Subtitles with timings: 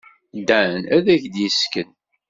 [0.47, 1.89] Dan ad ak-d-yessken.